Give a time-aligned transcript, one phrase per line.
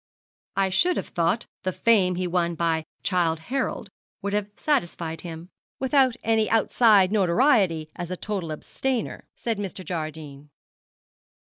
[0.55, 3.91] 'I should have thought the fame he won by "Childe Harold"
[4.23, 9.85] would have satisfied him, without any outside notoriety as a total abstainer,' said Mr.
[9.85, 10.49] Jardine.